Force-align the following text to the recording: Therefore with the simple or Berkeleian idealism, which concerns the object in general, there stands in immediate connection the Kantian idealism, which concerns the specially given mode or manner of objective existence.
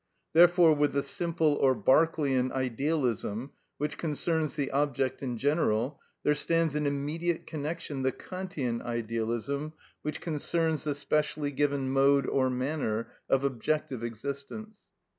Therefore 0.33 0.73
with 0.73 0.93
the 0.93 1.03
simple 1.03 1.53
or 1.61 1.75
Berkeleian 1.75 2.51
idealism, 2.53 3.51
which 3.77 3.99
concerns 3.99 4.55
the 4.55 4.71
object 4.71 5.21
in 5.21 5.37
general, 5.37 6.01
there 6.23 6.33
stands 6.33 6.73
in 6.73 6.87
immediate 6.87 7.45
connection 7.45 8.01
the 8.01 8.11
Kantian 8.11 8.81
idealism, 8.81 9.73
which 10.01 10.19
concerns 10.19 10.85
the 10.85 10.95
specially 10.95 11.51
given 11.51 11.91
mode 11.91 12.25
or 12.25 12.49
manner 12.49 13.11
of 13.29 13.43
objective 13.43 14.03
existence. 14.03 14.87